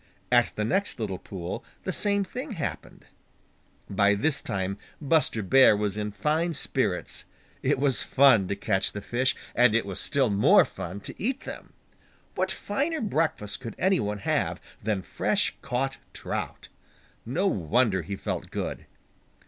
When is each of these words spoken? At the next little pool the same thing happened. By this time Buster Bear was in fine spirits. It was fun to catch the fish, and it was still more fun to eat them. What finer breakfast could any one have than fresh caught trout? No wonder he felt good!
At 0.31 0.53
the 0.55 0.63
next 0.65 0.99
little 0.99 1.19
pool 1.19 1.63
the 1.83 1.93
same 1.93 2.23
thing 2.23 2.53
happened. 2.53 3.05
By 3.87 4.15
this 4.15 4.41
time 4.41 4.79
Buster 4.99 5.43
Bear 5.43 5.77
was 5.77 5.95
in 5.95 6.11
fine 6.11 6.55
spirits. 6.55 7.25
It 7.61 7.77
was 7.77 8.01
fun 8.01 8.47
to 8.47 8.55
catch 8.55 8.93
the 8.93 9.01
fish, 9.01 9.35
and 9.53 9.75
it 9.75 9.85
was 9.85 9.99
still 9.99 10.31
more 10.31 10.65
fun 10.65 11.01
to 11.01 11.21
eat 11.21 11.41
them. 11.41 11.73
What 12.33 12.51
finer 12.51 12.99
breakfast 12.99 13.59
could 13.59 13.75
any 13.77 13.99
one 13.99 14.17
have 14.17 14.59
than 14.81 15.03
fresh 15.03 15.55
caught 15.61 15.99
trout? 16.13 16.69
No 17.23 17.45
wonder 17.45 18.01
he 18.01 18.15
felt 18.15 18.49
good! 18.49 18.87